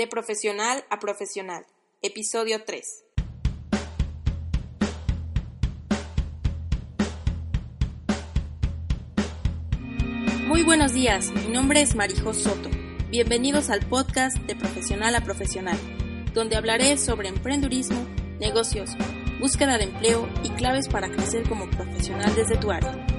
[0.00, 1.66] De profesional a profesional.
[2.00, 3.04] Episodio 3.
[10.46, 12.70] Muy buenos días, mi nombre es Marijo Soto.
[13.10, 15.76] Bienvenidos al podcast de profesional a profesional,
[16.32, 18.02] donde hablaré sobre emprendurismo,
[18.38, 18.92] negocios,
[19.38, 23.09] búsqueda de empleo y claves para crecer como profesional desde tu área.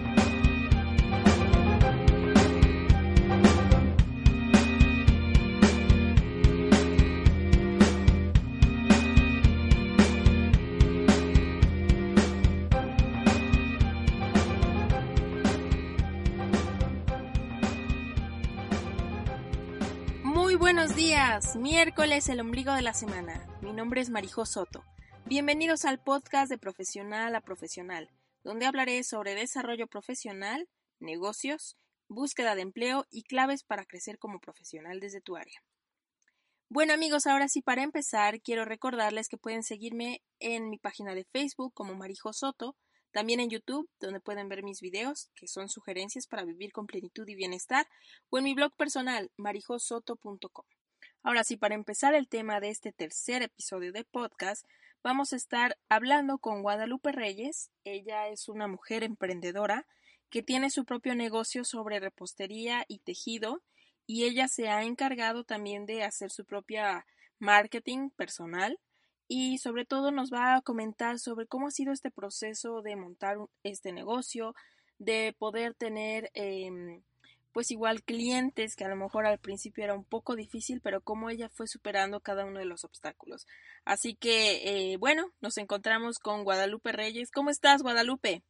[20.51, 23.47] Muy buenos días, miércoles el ombligo de la semana.
[23.61, 24.83] Mi nombre es Marijo Soto.
[25.25, 28.09] Bienvenidos al podcast de Profesional a Profesional,
[28.43, 30.67] donde hablaré sobre desarrollo profesional,
[30.99, 31.77] negocios,
[32.09, 35.63] búsqueda de empleo y claves para crecer como profesional desde tu área.
[36.67, 41.23] Bueno amigos, ahora sí para empezar quiero recordarles que pueden seguirme en mi página de
[41.23, 42.75] Facebook como Marijo Soto,
[43.11, 47.27] también en YouTube, donde pueden ver mis videos, que son sugerencias para vivir con plenitud
[47.27, 47.87] y bienestar,
[48.29, 50.65] o en mi blog personal, marijosoto.com.
[51.23, 54.65] Ahora sí, para empezar el tema de este tercer episodio de podcast,
[55.03, 57.69] vamos a estar hablando con Guadalupe Reyes.
[57.83, 59.85] Ella es una mujer emprendedora
[60.29, 63.61] que tiene su propio negocio sobre repostería y tejido
[64.07, 67.05] y ella se ha encargado también de hacer su propia
[67.39, 68.79] marketing personal
[69.33, 73.37] y sobre todo nos va a comentar sobre cómo ha sido este proceso de montar
[73.63, 74.53] este negocio,
[74.99, 77.01] de poder tener eh,
[77.53, 81.29] pues igual clientes que a lo mejor al principio era un poco difícil, pero cómo
[81.29, 83.47] ella fue superando cada uno de los obstáculos.
[83.85, 87.31] Así que eh, bueno, nos encontramos con Guadalupe Reyes.
[87.31, 88.43] ¿Cómo estás, Guadalupe?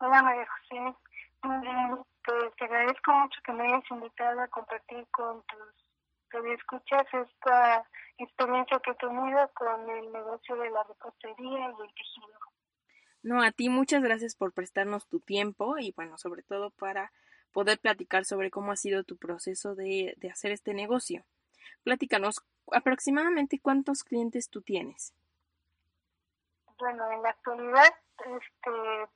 [0.00, 0.94] Hola, María José.
[1.40, 5.87] Pues te agradezco mucho que me hayas invitado a compartir con tus
[6.30, 7.86] que escuchas esta
[8.18, 12.38] experiencia que he tenido con el negocio de la repostería y el tejido.
[13.22, 17.12] No, a ti muchas gracias por prestarnos tu tiempo y bueno, sobre todo para
[17.52, 21.24] poder platicar sobre cómo ha sido tu proceso de, de hacer este negocio.
[21.82, 25.14] Platícanos aproximadamente cuántos clientes tú tienes.
[26.78, 29.08] Bueno, en la actualidad, este,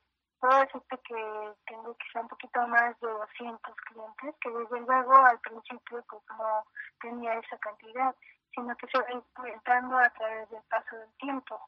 [0.43, 5.39] puedo decirte que tengo quizá un poquito más de 200 clientes, que desde luego al
[5.39, 6.65] principio pues no
[6.99, 8.13] tenía esa cantidad,
[8.53, 11.61] sino que se va incrementando a través del paso del tiempo.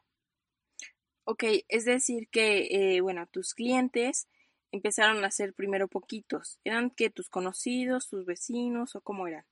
[1.24, 4.28] Ok, es decir que, eh, bueno, tus clientes
[4.74, 6.59] empezaron a ser primero poquitos.
[6.66, 9.46] ¿Eran que tus conocidos, tus vecinos o cómo eran?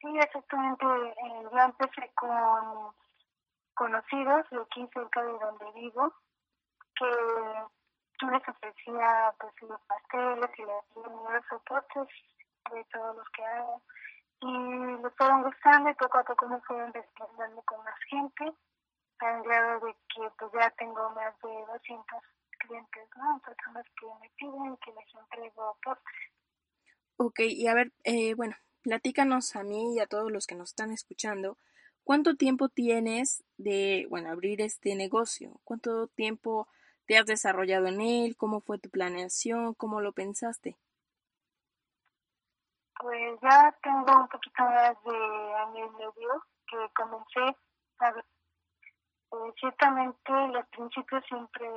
[0.00, 0.86] Sí, exactamente.
[0.86, 2.94] Eh, yo empecé con
[3.74, 6.14] conocidos de aquí cerca de donde vivo,
[6.94, 7.06] que
[8.20, 12.08] yo les ofrecía pues los pasteles y los soportes
[12.72, 13.82] de todos los que hago
[14.40, 18.52] y les fueron gustando y poco a poco me fueron desprendiendo con más gente
[19.18, 22.22] al grado de que pues ya tengo más de 200
[22.58, 23.40] clientes, ¿no?
[23.44, 26.32] Personas que me piden que les entrego postres.
[27.16, 30.70] Ok, y a ver, eh, bueno, platícanos a mí y a todos los que nos
[30.70, 31.56] están escuchando,
[32.04, 35.60] ¿cuánto tiempo tienes de, bueno, abrir este negocio?
[35.64, 36.68] ¿Cuánto tiempo
[37.06, 38.36] te has desarrollado en él?
[38.36, 39.74] ¿Cómo fue tu planeación?
[39.74, 40.76] ¿Cómo lo pensaste?
[42.98, 47.56] Pues ya tengo un poquito más de año y medio que comencé
[47.98, 48.24] a ver.
[49.28, 51.68] Pues ciertamente los principios siempre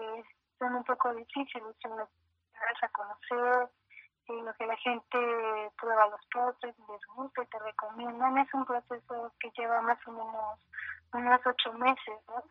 [0.58, 3.70] son un poco difíciles, que das a conocer,
[4.28, 8.38] en lo que la gente prueba los postres, les gusta y te recomiendan.
[8.38, 10.60] Es un proceso que lleva más o menos
[11.14, 12.44] unos ocho meses, ¿no?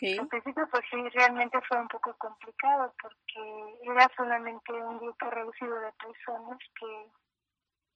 [0.00, 0.16] Okay.
[0.16, 5.78] Al principio pues sí, realmente fue un poco complicado porque era solamente un grupo reducido
[5.78, 7.06] de personas que,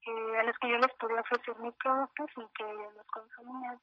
[0.02, 3.80] que a los que yo les podía ofrecer mis productos y que ellos los consumían.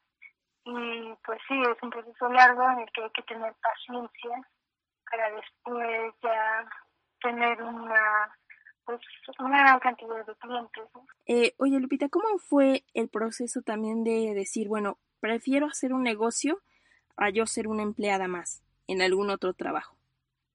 [0.66, 4.48] Y pues sí, es un proceso largo en el que hay que tener paciencia
[5.10, 6.70] para después ya
[7.22, 8.38] tener una
[8.86, 9.00] pues
[9.40, 10.84] una gran cantidad de clientes.
[10.94, 11.08] ¿no?
[11.26, 16.62] Eh, oye, Lupita, ¿cómo fue el proceso también de decir, bueno, prefiero hacer un negocio
[17.22, 19.96] a yo ser una empleada más en algún otro trabajo?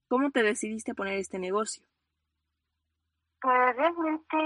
[0.08, 1.84] ¿Cómo te decidiste a poner este negocio?
[3.40, 4.36] Pues realmente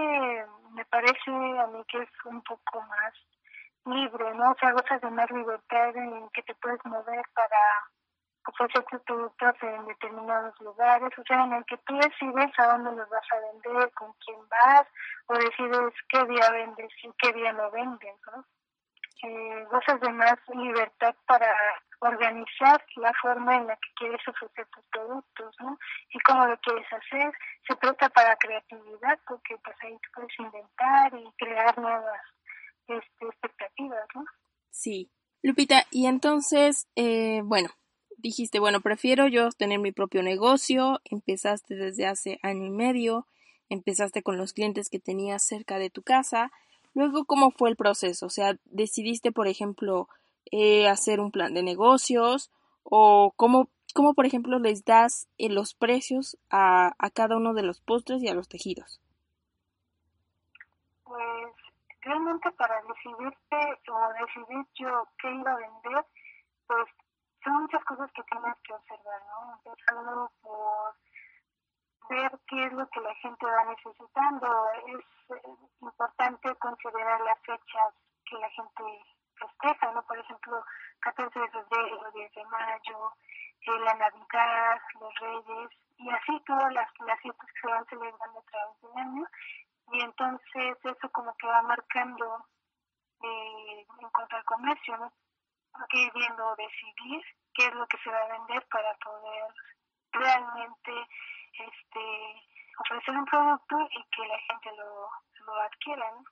[0.75, 3.15] me parece a mí que es un poco más
[3.87, 4.53] libre, ¿no?
[4.53, 7.57] O sea, gozas de más libertad en que te puedes mover para
[8.47, 12.97] ofrecer tus productos en determinados lugares, o sea, en el que tú decides a dónde
[12.97, 14.87] los vas a vender, con quién vas,
[15.27, 18.45] o decides qué día vendes y qué día no vendes, ¿no?
[19.23, 21.55] Eh, gozas de más libertad para
[22.01, 25.79] organizar la forma en la que quieres ofrecer tus productos, ¿no?
[26.11, 27.33] Y cómo lo quieres hacer.
[27.69, 32.23] Se trata para creatividad, porque pues ahí tú puedes inventar y crear nuevas
[32.89, 33.27] este,
[34.71, 35.11] Sí.
[35.43, 37.71] Lupita, y entonces, eh, bueno,
[38.19, 43.27] dijiste, bueno, prefiero yo tener mi propio negocio, empezaste desde hace año y medio,
[43.69, 46.51] empezaste con los clientes que tenías cerca de tu casa,
[46.95, 48.27] luego, ¿cómo fue el proceso?
[48.27, 50.09] O sea, decidiste, por ejemplo,
[50.51, 52.51] eh, hacer un plan de negocios
[52.83, 57.63] o cómo, cómo por ejemplo, les das eh, los precios a, a cada uno de
[57.63, 59.01] los postres y a los tejidos.
[61.05, 61.55] Pues
[62.03, 66.07] realmente para decidirte o decidir yo qué iba a vender,
[66.67, 66.89] pues
[67.45, 69.61] son muchas cosas que tienes que observar, ¿no?
[69.65, 70.95] Empezando por
[72.09, 74.69] ver qué es lo que la gente va necesitando.
[74.87, 75.43] Es eh,
[75.81, 77.95] importante considerar las fechas
[78.25, 78.83] que la gente
[79.39, 80.03] festeja, ¿no?
[80.03, 80.65] Por ejemplo,
[81.01, 83.13] 14 de febrero, 10 de mayo,
[83.63, 88.39] eh, la Navidad, los Reyes, y así todas las, las fiestas que se van celebrando
[88.39, 89.27] a través del año.
[89.93, 92.47] Y entonces eso como que va marcando
[93.23, 95.13] eh, en cuanto al comercio, ¿no?
[95.89, 97.23] que viendo decidir
[97.55, 99.55] qué es lo que se va a vender para poder
[100.13, 100.93] realmente
[102.01, 102.41] este
[102.79, 106.11] ofrecer un producto y que la gente lo, lo adquiera.
[106.13, 106.25] ¿no?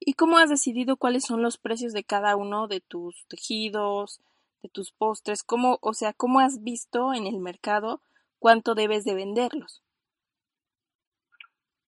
[0.00, 4.20] ¿Y cómo has decidido cuáles son los precios de cada uno de tus tejidos,
[4.62, 5.42] de tus postres?
[5.42, 8.00] ¿Cómo, o sea, cómo has visto en el mercado
[8.38, 9.82] cuánto debes de venderlos?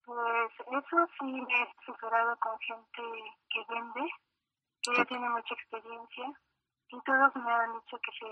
[0.05, 3.03] Pues eso sí me he asesorado con gente
[3.51, 4.11] que vende,
[4.83, 6.33] que ya tiene mucha experiencia
[6.89, 8.27] y todos me han dicho que se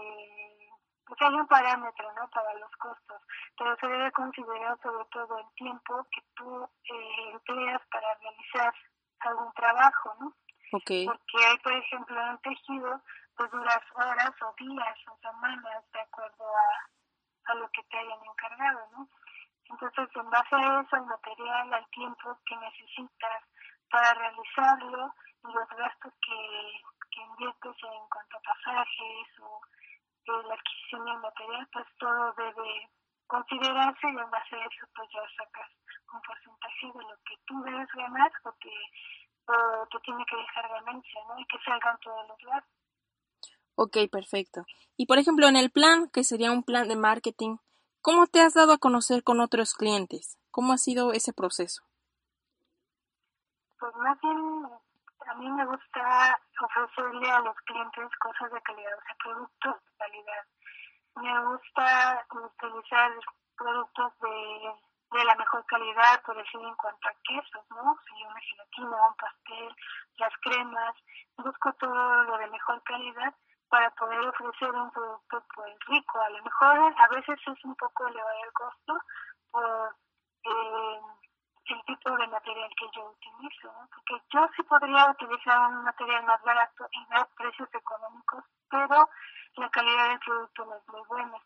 [1.06, 2.28] pues hay un parámetro ¿no?
[2.30, 3.20] para los costos,
[3.58, 8.74] pero se debe considerar sobre todo el tiempo que tú eh, empleas para realizar
[9.20, 10.32] algún trabajo, ¿no?
[10.72, 11.06] Okay.
[11.06, 13.00] Porque hay, por ejemplo, un tejido,
[13.36, 18.18] pues duras horas o días o semanas de acuerdo a, a lo que te hayan
[18.24, 19.08] encargado, ¿no?
[19.70, 23.44] Entonces, en base a eso, el material, al tiempo que necesitas
[23.90, 26.80] para realizarlo y los gastos que,
[27.10, 29.60] que inviertes en cuanto a pasajes o
[30.26, 32.90] eh, la adquisición del material, pues todo debe
[33.26, 35.70] considerarse y en base a eso pues ya sacas
[36.12, 38.74] un porcentaje de lo que tú debes ganar o que
[39.46, 41.38] o te tiene que dejar ganancia, ¿no?
[41.38, 42.64] Y que salgan todos los lados.
[43.76, 44.64] Ok, perfecto.
[44.96, 47.56] Y por ejemplo, en el plan, que sería un plan de marketing,
[48.00, 50.38] ¿cómo te has dado a conocer con otros clientes?
[50.50, 51.82] ¿Cómo ha sido ese proceso?
[53.78, 54.83] Pues más bien
[55.26, 59.96] a mí me gusta ofrecerle a los clientes cosas de calidad, o sea, productos de
[59.98, 60.44] calidad.
[61.16, 63.12] Me gusta utilizar
[63.56, 67.96] productos de, de la mejor calidad, por decir, en cuanto a quesos, ¿no?
[68.06, 69.76] Si una gelatina, un pastel,
[70.18, 70.94] las cremas.
[71.36, 73.34] Busco todo lo de mejor calidad
[73.68, 76.20] para poder ofrecer un producto pues rico.
[76.20, 79.00] A lo mejor a veces es un poco elevado el costo
[79.50, 79.96] por
[80.44, 81.00] eh,
[81.72, 86.43] el tipo de material que yo utilizo, porque yo sí podría utilizar un material más
[86.43, 89.08] barato y dar precios económicos, pero
[89.56, 91.38] la calidad del producto no es muy buena.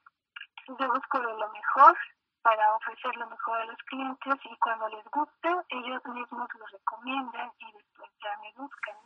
[0.66, 1.96] Yo busco lo mejor
[2.42, 7.50] para ofrecer lo mejor a los clientes y cuando les gusta, ellos mismos lo recomiendan
[7.58, 8.96] y después ya me buscan.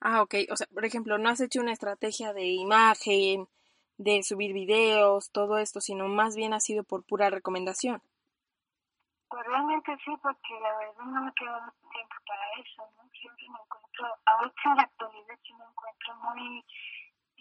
[0.00, 0.34] Ah, ok.
[0.50, 3.48] O sea, por ejemplo, no has hecho una estrategia de imagen,
[3.96, 8.02] de subir videos, todo esto, sino más bien ha sido por pura recomendación.
[9.34, 13.10] Pues realmente sí, porque la verdad no me queda mucho tiempo para eso, ¿no?
[13.10, 16.64] Siempre me encuentro, ahorita en la actualidad sí me encuentro muy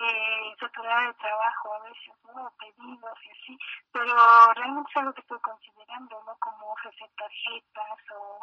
[0.02, 2.52] eh, saturada de trabajo a veces, ¿no?
[2.58, 3.60] Pedidos y así,
[3.92, 4.10] pero
[4.56, 6.36] realmente es algo que estoy considerando, ¿no?
[6.40, 8.40] Como ofrecer tarjetas o,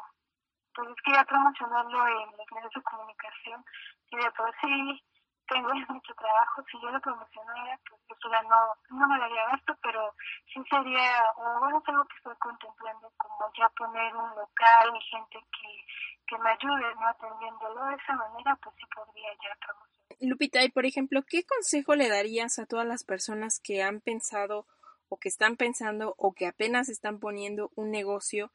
[0.72, 3.64] pues es que ya promocionarlo en los medios de comunicación
[4.12, 5.02] y de por sí
[5.50, 9.76] tengo mucho trabajo, si yo lo promocionara, pues eso ya no, no me daría gasto,
[9.82, 10.14] pero
[10.46, 15.02] sí sería, o bueno, es algo que estoy contemplando, como ya poner un local y
[15.10, 15.68] gente que,
[16.26, 17.06] que me ayude, ¿no?
[17.08, 20.16] Atendiéndolo de esa manera, pues sí podría ya promocionar.
[20.20, 24.66] Lupita, y por ejemplo, ¿qué consejo le darías a todas las personas que han pensado
[25.08, 28.52] o que están pensando o que apenas están poniendo un negocio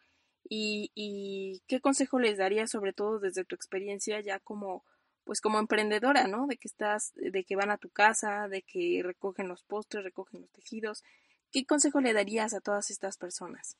[0.48, 4.86] y, y qué consejo les darías sobre todo desde tu experiencia ya como
[5.26, 6.46] pues como emprendedora, ¿no?
[6.46, 10.42] De que estás, de que van a tu casa, de que recogen los postres, recogen
[10.42, 11.04] los tejidos.
[11.52, 13.78] ¿Qué consejo le darías a todas estas personas?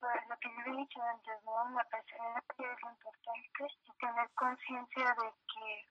[0.00, 1.70] Pues lo que yo he dicho antes, ¿no?
[1.70, 5.86] La personalidad es lo importante y tener conciencia de que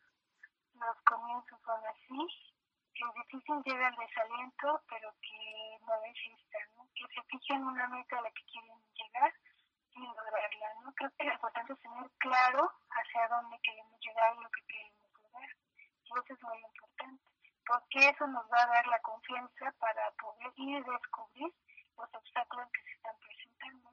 [0.80, 2.22] los comienzos son así,
[2.94, 6.88] que es difícil llegar al desaliento, pero que no desistan, ¿no?
[6.94, 9.34] Que se fijen una meta a la que quieren llegar
[9.98, 10.94] y lograrla, ¿no?
[10.94, 15.10] Creo que lo importante es tener claro hacia dónde queremos llegar y lo que queremos
[15.22, 15.50] lograr.
[16.04, 17.24] Y eso es muy importante,
[17.66, 21.54] porque eso nos va a dar la confianza para poder ir a descubrir
[21.98, 23.90] los obstáculos que se están presentando.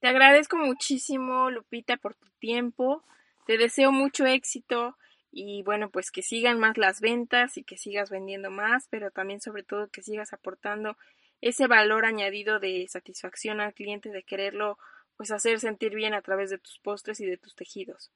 [0.00, 3.02] Te agradezco muchísimo, Lupita, por tu tiempo.
[3.46, 4.96] Te deseo mucho éxito
[5.30, 9.40] y bueno, pues que sigan más las ventas y que sigas vendiendo más, pero también
[9.40, 10.96] sobre todo que sigas aportando
[11.40, 14.78] ese valor añadido de satisfacción al cliente, de quererlo
[15.16, 18.10] pues hacer sentir bien a través de tus postres y de tus tejidos.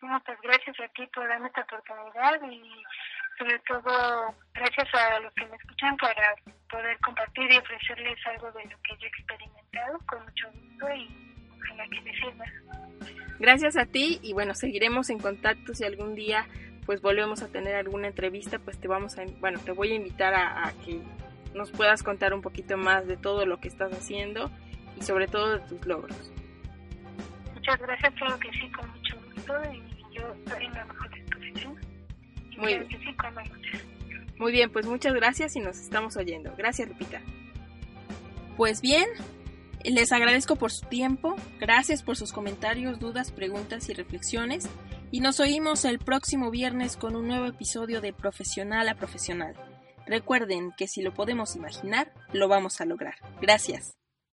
[0.00, 2.62] Bueno, pues gracias a ti por darme esta oportunidad y
[3.38, 6.34] sobre todo gracias a los que me escuchan para
[6.70, 11.08] poder compartir y ofrecerles algo de lo que yo he experimentado con mucho gusto y
[11.56, 12.44] ojalá que les sirva.
[13.38, 16.46] Gracias a ti y bueno, seguiremos en contacto si algún día
[16.84, 20.34] pues volvemos a tener alguna entrevista, pues te vamos a, bueno, te voy a invitar
[20.34, 21.00] a, a que
[21.54, 24.50] nos puedas contar un poquito más de todo lo que estás haciendo
[24.96, 26.16] y sobre todo de tus logros.
[27.54, 31.76] Muchas gracias, creo que sí, con mucho gusto y yo estoy en la mejor disposición.
[32.58, 32.88] Muy bien.
[32.88, 33.34] Que sí, con
[34.38, 36.54] Muy bien, pues muchas gracias y nos estamos oyendo.
[36.56, 37.20] Gracias, Lupita.
[38.56, 39.06] Pues bien,
[39.84, 44.68] les agradezco por su tiempo, gracias por sus comentarios, dudas, preguntas y reflexiones
[45.10, 49.54] y nos oímos el próximo viernes con un nuevo episodio de Profesional a Profesional.
[50.06, 53.16] Recuerden que si lo podemos imaginar, lo vamos a lograr.
[53.40, 53.96] Gracias.